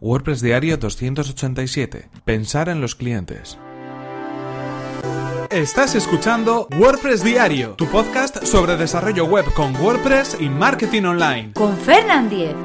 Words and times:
WordPress 0.00 0.42
Diario 0.42 0.76
287. 0.76 2.08
Pensar 2.24 2.68
en 2.68 2.80
los 2.80 2.96
clientes. 2.96 3.58
Estás 5.50 5.94
escuchando 5.94 6.66
WordPress 6.76 7.22
Diario, 7.22 7.74
tu 7.74 7.86
podcast 7.86 8.44
sobre 8.44 8.76
desarrollo 8.76 9.24
web 9.26 9.44
con 9.54 9.76
WordPress 9.76 10.38
y 10.40 10.48
marketing 10.48 11.04
online. 11.04 11.52
Con 11.52 11.76
Fernand 11.76 12.28
Diez. 12.28 12.56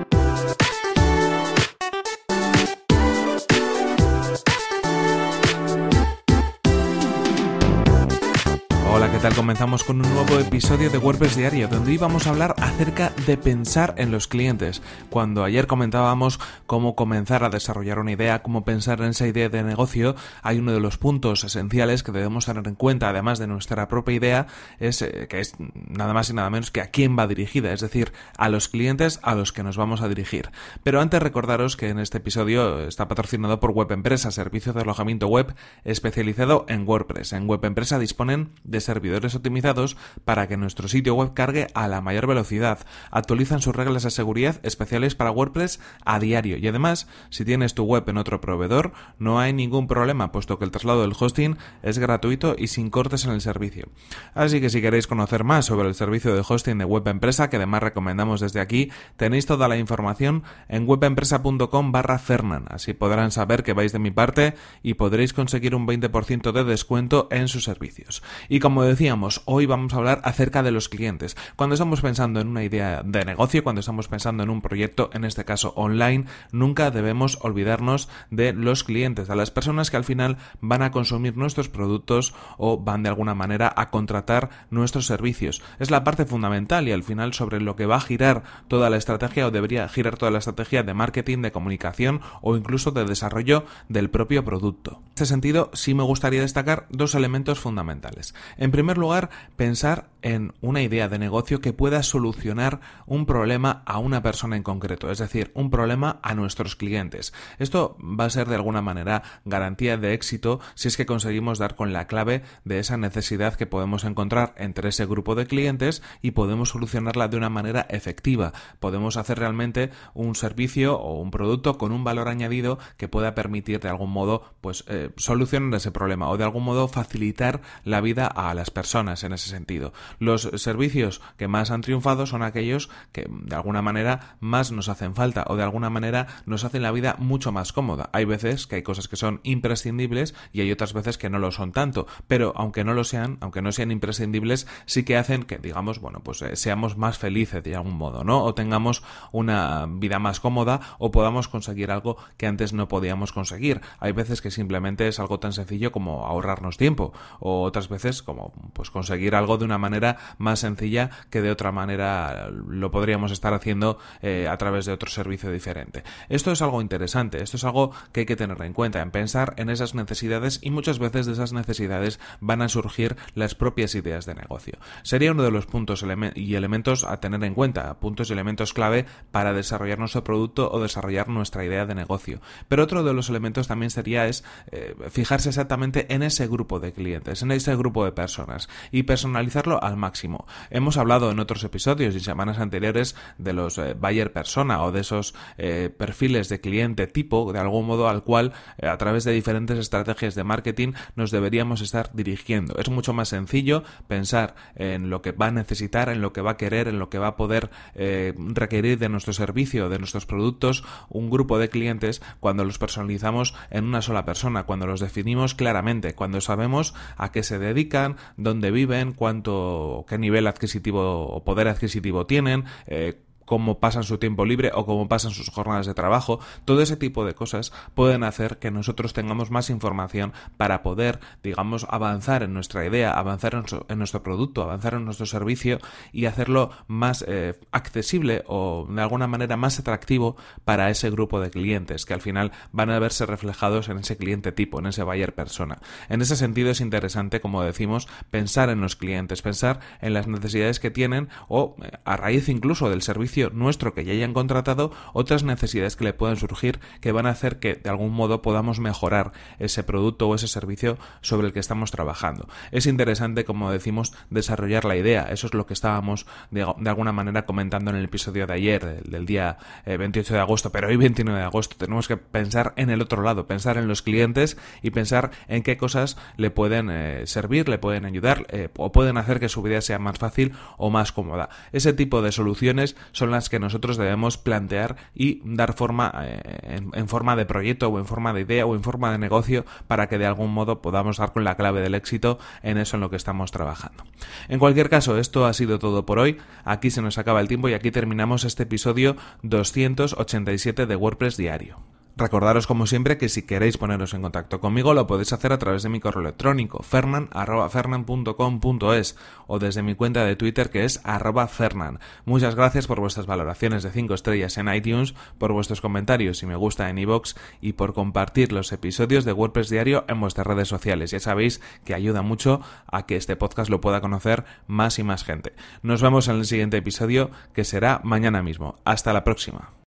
Hola, 8.92 9.12
¿qué 9.12 9.20
tal? 9.20 9.36
Comenzamos 9.36 9.84
con 9.84 10.04
un 10.04 10.14
nuevo 10.16 10.40
episodio 10.40 10.90
de 10.90 10.98
WordPress 10.98 11.36
Diario, 11.36 11.68
donde 11.68 11.94
íbamos 11.94 12.26
a 12.26 12.32
hablar 12.32 12.56
acerca 12.58 13.12
de 13.28 13.38
pensar 13.38 13.94
en 13.98 14.10
los 14.10 14.28
clientes. 14.28 14.82
Cuando 15.12 15.44
ayer 15.44 15.68
comentábamos 15.68 16.40
cómo 16.66 16.96
comenzar 16.96 17.44
a 17.44 17.50
desarrollar 17.50 18.00
una 18.00 18.14
idea, 18.14 18.42
cómo 18.42 18.66
pensar 18.66 19.00
en 19.02 19.10
esa 19.10 19.28
idea 19.28 19.48
de 19.48 19.62
negocio, 19.62 20.16
hay 20.42 20.58
uno 20.58 20.72
de 20.72 20.80
los 20.80 20.98
puntos 20.98 21.44
esenciales 21.44 22.02
que 22.02 22.12
debemos 22.12 22.48
tener 22.48 22.68
en 22.68 22.74
cuenta, 22.74 23.10
además 23.10 23.38
de 23.38 23.46
nuestra 23.46 23.88
propia 23.88 24.16
idea, 24.16 24.48
es 24.80 25.04
eh, 25.04 25.28
que 25.30 25.40
es 25.40 25.54
nada 25.60 26.16
más 26.16 26.32
y 26.32 26.34
nada 26.34 26.50
menos 26.50 26.72
que 26.72 26.82
a 26.82 26.90
quién 26.90 27.16
va 27.18 27.28
dirigida, 27.28 27.72
es 27.72 27.82
decir, 27.82 28.12
a 28.38 28.50
los 28.50 28.70
clientes 28.70 29.20
a 29.22 29.36
los 29.36 29.54
que 29.54 29.62
nos 29.62 29.78
vamos 29.78 30.02
a 30.02 30.10
dirigir. 30.10 30.50
Pero 30.82 31.00
antes 31.00 31.22
recordaros 31.22 31.78
que 31.78 31.90
en 31.90 32.00
este 32.00 32.18
episodio 32.18 32.88
está 32.88 33.08
patrocinado 33.08 33.60
por 33.60 33.70
Web 33.70 33.92
Empresa, 33.92 34.32
servicio 34.32 34.74
de 34.74 34.82
alojamiento 34.82 35.28
web 35.28 35.54
especializado 35.84 36.66
en 36.68 36.88
WordPress. 36.88 37.34
En 37.34 37.48
Web 37.48 37.66
Empresa 37.66 38.00
disponen 38.00 38.50
de 38.64 38.79
servidores 38.82 39.36
optimizados 39.36 39.98
para 40.26 40.48
que 40.48 40.58
nuestro 40.58 40.88
sitio 40.88 41.16
web 41.16 41.34
cargue 41.34 41.68
a 41.74 41.88
la 41.88 42.02
mayor 42.02 42.28
velocidad. 42.28 42.80
Actualizan 43.12 43.62
sus 43.62 43.76
reglas 43.76 44.04
de 44.04 44.12
seguridad 44.12 44.60
especiales 44.64 45.16
para 45.16 45.32
WordPress 45.32 45.80
a 46.06 46.20
diario 46.20 46.58
y 46.58 46.68
además, 46.68 47.08
si 47.30 47.46
tienes 47.46 47.74
tu 47.74 47.84
web 47.84 48.08
en 48.08 48.18
otro 48.18 48.42
proveedor, 48.42 48.94
no 49.18 49.40
hay 49.40 49.54
ningún 49.54 49.88
problema, 49.88 50.32
puesto 50.32 50.60
que 50.60 50.66
el 50.66 50.72
traslado 50.72 51.02
del 51.02 51.16
hosting 51.18 51.58
es 51.84 51.98
gratuito 52.00 52.56
y 52.58 52.68
sin 52.68 52.90
cortes 52.90 53.26
en 53.26 53.32
el 53.32 53.42
servicio. 53.42 53.90
Así 54.34 54.62
que 54.62 54.70
si 54.70 54.82
queréis 54.82 55.08
conocer 55.08 55.44
más 55.44 55.66
sobre 55.66 55.88
el 55.88 55.96
servicio 55.96 56.36
de 56.36 56.44
hosting 56.48 56.78
de 56.78 56.86
Web 56.86 57.08
Empresa, 57.08 57.50
que 57.50 57.58
además 57.58 57.84
recomendamos 57.84 58.42
desde 58.42 58.60
aquí, 58.60 58.92
tenéis 59.18 59.46
toda 59.46 59.68
la 59.68 59.78
información 59.78 60.44
en 60.68 60.88
webempresa.com 60.88 61.92
barra 61.92 62.20
Fernan. 62.20 62.66
Así 62.70 62.94
podrán 62.94 63.32
saber 63.32 63.64
que 63.64 63.74
vais 63.74 63.92
de 63.92 64.00
mi 64.00 64.12
parte 64.12 64.56
y 64.84 64.96
podréis 64.96 65.34
conseguir 65.34 65.76
un 65.76 65.88
20% 65.88 66.52
de 66.52 66.64
descuento 66.64 67.28
en 67.32 67.48
sus 67.48 67.64
servicios. 67.64 68.24
Y 68.48 68.60
como 68.60 68.69
decíamos, 68.78 69.42
hoy 69.46 69.66
vamos 69.66 69.94
a 69.94 69.98
hablar 69.98 70.22
acerca 70.24 70.62
de 70.64 70.72
los 70.72 70.90
clientes. 70.90 71.36
Cuando 71.56 71.74
estamos 71.74 72.02
pensando 72.02 72.40
en 72.40 72.48
una 72.48 72.64
idea 72.64 73.02
de 73.04 73.26
negocio, 73.26 73.64
cuando 73.64 73.80
estamos 73.80 74.08
pensando 74.08 74.44
en 74.44 74.50
un 74.50 74.62
proyecto, 74.62 75.10
en 75.14 75.26
este 75.26 75.44
caso 75.44 75.74
online, 75.76 76.26
nunca 76.52 76.92
debemos 76.92 77.40
olvidarnos 77.42 78.10
de 78.30 78.54
los 78.54 78.84
clientes, 78.84 79.28
de 79.28 79.36
las 79.36 79.52
personas 79.52 79.90
que 79.90 79.98
al 79.98 80.04
final 80.04 80.38
van 80.62 80.84
a 80.84 80.92
consumir 80.92 81.36
nuestros 81.36 81.68
productos 81.68 82.36
o 82.58 82.78
van 82.78 83.04
de 83.04 83.10
alguna 83.10 83.34
manera 83.34 83.74
a 83.76 83.90
contratar 83.90 84.50
nuestros 84.70 85.08
servicios. 85.08 85.62
Es 85.80 85.90
la 85.90 86.04
parte 86.04 86.26
fundamental 86.26 86.88
y 86.88 86.92
al 86.92 87.04
final 87.04 87.34
sobre 87.34 87.60
lo 87.60 87.76
que 87.76 87.88
va 87.88 87.96
a 87.96 88.02
girar 88.02 88.44
toda 88.68 88.90
la 88.90 88.98
estrategia 88.98 89.48
o 89.48 89.52
debería 89.52 89.88
girar 89.90 90.18
toda 90.18 90.32
la 90.32 90.40
estrategia 90.40 90.84
de 90.84 90.94
marketing, 90.94 91.42
de 91.42 91.52
comunicación 91.52 92.22
o 92.42 92.56
incluso 92.56 92.92
de 92.92 93.06
desarrollo 93.06 93.66
del 93.88 94.10
propio 94.10 94.46
producto. 94.46 95.02
En 95.02 95.10
este 95.10 95.26
sentido, 95.26 95.72
sí 95.74 95.94
me 95.94 96.04
gustaría 96.04 96.42
destacar 96.42 96.86
dos 96.90 97.16
elementos 97.16 97.60
fundamentales. 97.60 98.36
En 98.60 98.72
primer 98.72 98.98
lugar, 98.98 99.30
pensar 99.56 100.10
en 100.22 100.54
una 100.60 100.82
idea 100.82 101.08
de 101.08 101.18
negocio 101.18 101.62
que 101.62 101.72
pueda 101.72 102.04
solucionar 102.04 102.82
un 103.06 103.26
problema 103.26 103.84
a 103.86 104.00
una 104.00 104.22
persona 104.22 104.58
en 104.58 104.64
concreto, 104.64 105.10
es 105.10 105.20
decir, 105.20 105.50
un 105.54 105.70
problema 105.70 106.20
a 106.24 106.36
nuestros 106.36 106.76
clientes. 106.76 107.34
Esto 107.58 107.98
va 108.00 108.26
a 108.26 108.30
ser 108.30 108.50
de 108.50 108.56
alguna 108.56 108.82
manera 108.82 109.24
garantía 109.46 109.96
de 109.96 110.14
éxito 110.14 110.60
si 110.76 110.90
es 110.90 110.98
que 110.98 111.06
conseguimos 111.06 111.58
dar 111.58 111.76
con 111.76 111.94
la 111.94 112.08
clave 112.08 112.44
de 112.66 112.80
esa 112.80 112.98
necesidad 112.98 113.56
que 113.56 113.66
podemos 113.66 114.04
encontrar 114.04 114.54
entre 114.58 114.90
ese 114.90 115.06
grupo 115.06 115.36
de 115.36 115.48
clientes 115.48 116.02
y 116.22 116.32
podemos 116.32 116.70
solucionarla 116.70 117.30
de 117.30 117.38
una 117.38 117.50
manera 117.50 117.88
efectiva. 117.90 118.52
Podemos 118.82 119.16
hacer 119.16 119.40
realmente 119.40 119.92
un 120.14 120.36
servicio 120.36 121.00
o 121.00 121.20
un 121.22 121.32
producto 121.32 121.78
con 121.78 121.94
un 121.94 122.04
valor 122.04 122.28
añadido 122.28 122.78
que 122.98 123.08
pueda 123.08 123.36
permitir 123.36 123.80
de 123.80 123.88
algún 123.88 124.12
modo 124.12 124.44
pues 124.60 124.84
eh, 124.88 125.12
solucionar 125.16 125.76
ese 125.76 125.92
problema 125.92 126.30
o 126.30 126.38
de 126.38 126.44
algún 126.44 126.66
modo 126.66 126.90
facilitar 126.90 127.62
la 127.86 128.02
vida 128.02 128.28
a 128.28 128.49
a 128.50 128.54
las 128.54 128.72
personas 128.72 129.24
en 129.24 129.34
ese 129.34 129.50
sentido. 129.50 129.94
Los 130.20 130.50
servicios 130.56 131.22
que 131.38 131.48
más 131.48 131.72
han 131.72 131.82
triunfado 131.82 132.26
son 132.26 132.44
aquellos 132.44 132.90
que 133.12 133.28
de 133.30 133.56
alguna 133.56 133.82
manera 133.82 134.38
más 134.40 134.72
nos 134.72 134.90
hacen 134.90 135.16
falta 135.16 135.46
o 135.48 135.56
de 135.56 135.64
alguna 135.64 135.90
manera 135.90 136.28
nos 136.46 136.64
hacen 136.64 136.82
la 136.82 136.92
vida 136.92 137.16
mucho 137.20 137.52
más 137.52 137.74
cómoda. 137.74 138.10
Hay 138.14 138.26
veces 138.26 138.68
que 138.68 138.78
hay 138.78 138.84
cosas 138.84 139.08
que 139.08 139.16
son 139.16 139.40
imprescindibles 139.44 140.36
y 140.52 140.62
hay 140.62 140.72
otras 140.72 140.94
veces 140.94 141.18
que 141.18 141.30
no 141.30 141.40
lo 141.40 141.52
son 141.52 141.72
tanto, 141.72 142.08
pero 142.28 142.54
aunque 142.56 142.84
no 142.84 142.94
lo 142.94 143.04
sean, 143.04 143.38
aunque 143.42 143.62
no 143.62 143.72
sean 143.72 143.92
imprescindibles, 143.92 144.68
sí 144.86 145.04
que 145.04 145.18
hacen 145.18 145.44
que 145.44 145.58
digamos, 145.58 146.00
bueno, 146.00 146.22
pues 146.24 146.42
eh, 146.42 146.56
seamos 146.56 146.98
más 146.98 147.18
felices 147.18 147.64
de 147.64 147.76
algún 147.76 147.98
modo, 147.98 148.24
¿no? 148.24 148.44
O 148.44 148.54
tengamos 148.54 149.04
una 149.32 149.86
vida 149.88 150.20
más 150.20 150.40
cómoda 150.40 150.80
o 150.98 151.12
podamos 151.12 151.48
conseguir 151.48 151.92
algo 151.92 152.18
que 152.38 152.48
antes 152.48 152.74
no 152.74 152.88
podíamos 152.88 153.32
conseguir. 153.32 153.82
Hay 154.00 154.12
veces 154.12 154.42
que 154.42 154.52
simplemente 154.52 155.08
es 155.08 155.20
algo 155.20 155.40
tan 155.40 155.54
sencillo 155.54 155.92
como 155.92 156.26
ahorrarnos 156.26 156.78
tiempo 156.78 157.14
o 157.40 157.64
otras 157.64 157.90
veces 157.90 158.24
como 158.24 158.39
pues 158.74 158.90
conseguir 158.90 159.36
algo 159.36 159.58
de 159.58 159.66
una 159.66 159.78
manera 159.78 160.18
más 160.38 160.60
sencilla 160.60 161.10
que 161.30 161.42
de 161.42 161.52
otra 161.52 161.72
manera 161.72 162.50
lo 162.50 162.92
podríamos 162.92 163.32
estar 163.32 163.54
haciendo 163.54 164.00
eh, 164.22 164.48
a 164.50 164.58
través 164.58 164.86
de 164.86 164.94
otro 164.94 165.10
servicio 165.10 165.52
diferente. 165.52 166.04
Esto 166.30 166.52
es 166.52 166.62
algo 166.62 166.82
interesante, 166.82 167.42
esto 167.44 167.58
es 167.58 167.64
algo 167.64 167.92
que 168.12 168.22
hay 168.22 168.26
que 168.26 168.36
tener 168.36 168.62
en 168.62 168.74
cuenta, 168.74 169.02
en 169.02 169.12
pensar 169.12 169.54
en 169.58 169.70
esas 169.70 169.96
necesidades 169.96 170.60
y 170.62 170.72
muchas 170.72 171.00
veces 171.00 171.26
de 171.26 171.34
esas 171.34 171.54
necesidades 171.54 172.20
van 172.40 172.62
a 172.62 172.70
surgir 172.70 173.18
las 173.36 173.56
propias 173.56 173.96
ideas 173.96 174.26
de 174.26 174.36
negocio. 174.36 174.78
Sería 175.04 175.32
uno 175.32 175.44
de 175.44 175.52
los 175.52 175.66
puntos 175.66 176.06
y 176.36 176.56
elementos 176.56 177.04
a 177.04 177.20
tener 177.20 177.44
en 177.44 177.54
cuenta, 177.54 178.00
puntos 178.00 178.30
y 178.30 178.34
elementos 178.34 178.74
clave 178.74 179.06
para 179.32 179.54
desarrollar 179.54 180.00
nuestro 180.00 180.24
producto 180.24 180.72
o 180.72 180.82
desarrollar 180.82 181.30
nuestra 181.30 181.66
idea 181.66 181.86
de 181.86 181.96
negocio. 181.96 182.42
Pero 182.68 182.84
otro 182.84 183.04
de 183.04 183.14
los 183.14 183.30
elementos 183.30 183.68
también 183.68 183.90
sería 183.90 184.28
es 184.28 184.44
eh, 184.72 184.96
fijarse 185.10 185.50
exactamente 185.50 186.14
en 186.14 186.24
ese 186.24 186.48
grupo 186.48 186.80
de 186.80 186.94
clientes, 186.94 187.42
en 187.42 187.52
ese 187.52 187.76
grupo 187.76 188.06
de 188.06 188.12
personas 188.12 188.29
personas 188.30 188.70
y 188.92 189.04
personalizarlo 189.04 189.84
al 189.84 189.98
máximo. 189.98 190.46
Hemos 190.70 190.98
hablado 190.98 191.32
en 191.32 191.40
otros 191.40 191.64
episodios 191.64 192.14
y 192.14 192.20
semanas 192.20 192.60
anteriores 192.60 193.16
de 193.40 193.54
los 193.54 193.80
eh, 193.80 193.96
buyer 194.00 194.32
persona 194.32 194.84
o 194.84 194.92
de 194.92 195.02
esos 195.02 195.34
eh, 195.58 195.90
perfiles 195.96 196.48
de 196.48 196.62
cliente 196.62 197.08
tipo, 197.08 197.52
de 197.52 197.58
algún 197.58 197.88
modo 197.88 198.08
al 198.08 198.24
cual 198.24 198.54
eh, 198.78 198.88
a 198.88 198.98
través 199.00 199.24
de 199.24 199.32
diferentes 199.32 199.80
estrategias 199.80 200.36
de 200.36 200.44
marketing 200.44 200.94
nos 201.16 201.32
deberíamos 201.32 201.82
estar 201.82 202.12
dirigiendo. 202.14 202.78
Es 202.78 202.90
mucho 202.90 203.14
más 203.14 203.30
sencillo 203.30 203.84
pensar 204.08 204.54
en 204.76 205.10
lo 205.10 205.24
que 205.24 205.32
va 205.32 205.48
a 205.48 205.52
necesitar, 205.52 206.10
en 206.10 206.22
lo 206.22 206.32
que 206.32 206.42
va 206.42 206.52
a 206.52 206.58
querer, 206.58 206.88
en 206.88 207.00
lo 207.00 207.10
que 207.10 207.18
va 207.18 207.30
a 207.30 207.36
poder 207.36 207.72
requerir 207.96 209.00
de 209.00 209.10
nuestro 209.10 209.34
servicio, 209.34 209.90
de 209.90 209.98
nuestros 209.98 210.26
productos, 210.26 210.84
un 211.10 211.30
grupo 211.30 211.58
de 211.58 211.70
clientes 211.70 212.22
cuando 212.40 212.64
los 212.64 212.78
personalizamos 212.78 213.56
en 213.72 213.86
una 213.86 214.02
sola 214.02 214.26
persona, 214.26 214.64
cuando 214.64 214.86
los 214.86 215.00
definimos 215.00 215.56
claramente, 215.56 216.14
cuando 216.14 216.42
sabemos 216.42 216.94
a 217.18 217.32
qué 217.32 217.44
se 217.44 217.60
dedican, 217.60 218.18
dónde 218.38 218.72
viven, 218.72 219.14
cuánto, 219.14 220.06
qué 220.08 220.18
nivel 220.18 220.48
adquisitivo 220.48 221.28
o 221.28 221.44
poder 221.44 221.68
adquisitivo 221.68 222.26
tienen, 222.26 222.66
eh, 222.88 223.22
cómo 223.50 223.80
pasan 223.80 224.04
su 224.04 224.20
tiempo 224.20 224.46
libre 224.46 224.70
o 224.76 224.86
cómo 224.86 225.08
pasan 225.08 225.32
sus 225.32 225.50
jornadas 225.50 225.88
de 225.88 225.96
trabajo, 225.96 226.40
todo 226.66 226.84
ese 226.84 226.98
tipo 226.98 227.26
de 227.26 227.34
cosas 227.34 227.74
pueden 227.96 228.24
hacer 228.24 228.60
que 228.60 228.70
nosotros 228.70 229.14
tengamos 229.14 229.50
más 229.50 229.72
información 229.72 230.34
para 230.56 230.84
poder, 230.84 231.20
digamos, 231.42 231.88
avanzar 231.90 232.44
en 232.44 232.54
nuestra 232.54 232.86
idea, 232.86 233.12
avanzar 233.12 233.56
en, 233.88 233.98
nuestro 233.98 234.22
producto, 234.22 234.62
avanzar 234.62 234.94
en 234.94 235.04
nuestro 235.04 235.26
servicio 235.26 235.80
y 236.14 236.26
hacerlo 236.26 236.70
más 236.86 237.26
eh, 237.28 237.60
accesible 237.72 238.44
o 238.46 238.86
de 238.88 239.02
alguna 239.02 239.26
manera 239.26 239.58
más 239.58 239.80
atractivo 239.80 240.36
para 240.64 240.92
ese 240.92 241.10
grupo 241.10 241.42
de 241.42 241.50
clientes 241.50 242.06
que 242.06 242.14
al 242.14 242.22
final 242.22 242.52
van 242.72 242.92
a 242.92 243.00
verse 243.00 243.26
reflejados 243.26 243.90
en 243.90 243.98
ese 243.98 244.16
cliente 244.16 244.52
tipo, 244.52 244.78
en 244.78 244.86
ese 244.86 245.02
buyer 245.02 245.34
persona. 245.34 245.80
En 246.08 246.22
ese 246.22 246.36
sentido 246.36 246.70
es 246.70 246.82
interesante, 246.82 247.42
como 247.42 247.64
decimos, 247.64 248.08
pensar 248.30 248.70
en 248.70 248.80
los 248.80 248.96
clientes, 248.96 249.42
pensar 249.42 249.80
en 250.02 250.14
las 250.14 250.28
necesidades 250.28 250.80
que 250.80 250.92
tienen 250.92 251.30
o 251.48 251.76
eh, 251.82 251.94
a 252.06 252.16
raíz 252.16 252.48
incluso 252.48 252.92
del 252.92 253.02
servicio 253.02 253.39
nuestro 253.48 253.94
que 253.94 254.04
ya 254.04 254.14
hayan 254.14 254.34
contratado 254.34 254.92
otras 255.14 255.44
necesidades 255.44 255.96
que 255.96 256.04
le 256.04 256.14
puedan 256.14 256.38
surgir 256.38 256.80
que 257.02 257.12
van 257.12 257.26
a 257.26 257.32
hacer 257.32 257.60
que 257.60 257.76
de 257.76 257.90
algún 257.90 258.12
modo 258.12 258.42
podamos 258.42 258.80
mejorar 258.80 259.32
ese 259.60 259.84
producto 259.84 260.28
o 260.28 260.36
ese 260.36 260.48
servicio 260.48 260.98
sobre 261.22 261.48
el 261.48 261.54
que 261.54 261.60
estamos 261.60 261.92
trabajando. 261.92 262.48
Es 262.72 262.86
interesante, 262.86 263.46
como 263.46 263.72
decimos, 263.72 264.14
desarrollar 264.30 264.86
la 264.86 264.98
idea. 264.98 265.28
Eso 265.32 265.48
es 265.48 265.54
lo 265.54 265.66
que 265.66 265.74
estábamos 265.74 266.26
de, 266.52 266.62
alguna 266.62 267.12
manera 267.12 267.46
comentando 267.46 267.92
en 267.92 267.98
el 267.98 268.06
episodio 268.06 268.48
de 268.48 268.54
ayer, 268.54 269.04
del, 269.04 269.26
día 269.26 269.58
28 269.86 270.34
eh, 270.34 270.36
de 270.36 270.42
agosto, 270.42 270.72
pero 270.72 270.88
hoy 270.88 270.98
29 270.98 271.40
de 271.40 271.46
agosto 271.46 271.76
tenemos 271.78 272.08
que 272.08 272.18
pensar 272.18 272.74
en 272.76 272.90
el 272.90 273.02
otro 273.02 273.22
lado, 273.22 273.48
pensar 273.48 273.78
en 273.78 273.88
los 273.88 274.02
clientes 274.02 274.58
y 274.82 274.92
pensar 274.92 275.32
en 275.48 275.64
qué 275.64 275.78
cosas 275.78 276.18
le 276.38 276.52
pueden 276.52 276.90
eh, 276.90 277.24
servir, 277.26 277.70
le 277.70 277.78
pueden 277.78 278.06
ayudar 278.06 278.46
eh, 278.50 278.70
o 278.78 278.92
pueden 278.92 279.18
hacer 279.18 279.40
que 279.40 279.50
su 279.50 279.62
vida 279.62 279.82
sea 279.82 280.00
más 280.00 280.18
fácil 280.18 280.54
o 280.78 280.90
más 280.90 281.12
cómoda. 281.12 281.50
Ese 281.72 281.94
tipo 281.94 282.22
de 282.22 282.32
soluciones 282.32 282.96
son 283.12 283.29
las 283.32 283.50
que 283.50 283.60
nosotros 283.60 283.98
debemos 283.98 284.38
plantear 284.38 284.96
y 285.14 285.42
dar 285.44 285.74
forma 285.74 286.12
eh, 286.24 286.82
en, 286.94 287.08
forma 287.08 287.36
de 287.36 287.46
proyecto 287.46 287.88
o 287.90 288.00
en 288.00 288.06
forma 288.06 288.34
de 288.34 288.42
idea 288.42 288.66
o 288.66 288.76
en 288.76 288.84
forma 288.84 289.12
de 289.12 289.18
negocio 289.18 289.66
para 289.88 290.08
que 290.08 290.18
de 290.18 290.26
algún 290.26 290.54
modo 290.54 290.82
podamos 290.82 291.18
dar 291.18 291.34
con 291.34 291.44
la 291.44 291.56
clave 291.56 291.82
del 291.82 291.96
éxito 291.96 292.40
en 292.64 292.78
eso 292.78 292.98
en 292.98 293.02
lo 293.02 293.10
que 293.10 293.16
estamos 293.16 293.52
trabajando. 293.52 294.04
En 294.48 294.60
cualquier 294.60 294.90
caso, 294.90 295.18
esto 295.18 295.46
ha 295.46 295.54
sido 295.54 295.80
todo 295.80 296.06
por 296.06 296.20
hoy. 296.20 296.38
Aquí 296.64 296.92
se 296.92 297.02
nos 297.02 297.18
acaba 297.18 297.42
el 297.42 297.48
tiempo 297.48 297.70
y 297.70 297.74
aquí 297.74 297.92
terminamos 297.92 298.44
este 298.44 298.64
episodio 298.64 299.16
287 299.44 300.86
de 300.86 300.96
WordPress 300.96 301.38
Diario. 301.38 301.89
Recordaros 302.20 302.68
como 302.68 302.86
siempre 302.86 303.18
que 303.18 303.30
si 303.30 303.44
queréis 303.44 303.78
poneros 303.78 304.14
en 304.14 304.22
contacto 304.22 304.60
conmigo 304.60 304.94
lo 304.94 305.08
podéis 305.08 305.32
hacer 305.32 305.54
a 305.54 305.58
través 305.58 305.84
de 305.84 305.90
mi 305.90 306.02
correo 306.02 306.20
electrónico 306.22 306.84
fernan@fernan.com.es 306.84 309.16
o 309.48 309.58
desde 309.58 309.84
mi 309.84 309.96
cuenta 309.96 310.26
de 310.26 310.36
Twitter 310.36 310.70
que 310.70 310.84
es 310.84 311.00
arroba 311.06 311.48
fernan. 311.48 312.00
Muchas 312.26 312.56
gracias 312.56 312.88
por 312.88 313.00
vuestras 313.00 313.26
valoraciones 313.26 313.84
de 313.84 313.92
5 313.92 314.16
estrellas 314.16 314.58
en 314.58 314.68
iTunes, 314.68 315.16
por 315.38 315.54
vuestros 315.54 315.80
comentarios 315.80 316.44
y 316.44 316.46
me 316.46 316.58
gusta 316.58 316.90
en 316.90 316.98
iVoox 316.98 317.36
y 317.62 317.72
por 317.72 317.94
compartir 317.94 318.52
los 318.52 318.74
episodios 318.74 319.24
de 319.24 319.32
WordPress 319.32 319.70
Diario 319.70 320.04
en 320.10 320.20
vuestras 320.20 320.46
redes 320.46 320.68
sociales. 320.68 321.12
Ya 321.12 321.22
sabéis 321.22 321.62
que 321.86 321.94
ayuda 321.94 322.22
mucho 322.22 322.60
a 322.92 323.06
que 323.06 323.16
este 323.16 323.38
podcast 323.38 323.70
lo 323.70 323.80
pueda 323.80 324.02
conocer 324.02 324.44
más 324.68 325.00
y 325.00 325.04
más 325.04 325.24
gente. 325.24 325.54
Nos 325.84 326.02
vemos 326.02 326.28
en 326.28 326.36
el 326.36 326.46
siguiente 326.46 326.76
episodio 326.76 327.32
que 327.54 327.64
será 327.64 328.02
mañana 328.04 328.44
mismo. 328.44 328.76
Hasta 328.84 329.14
la 329.14 329.24
próxima. 329.24 329.79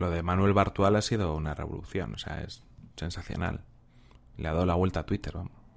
Lo 0.00 0.08
de 0.08 0.22
Manuel 0.22 0.54
Bartual 0.54 0.96
ha 0.96 1.02
sido 1.02 1.36
una 1.36 1.52
revolución, 1.52 2.14
o 2.14 2.18
sea, 2.18 2.40
es 2.40 2.62
sensacional. 2.96 3.66
Le 4.38 4.48
ha 4.48 4.54
dado 4.54 4.64
la 4.64 4.74
vuelta 4.74 5.00
a 5.00 5.02
Twitter, 5.04 5.34
vamos. 5.34 5.59